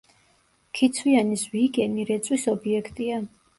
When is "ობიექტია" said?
2.57-3.23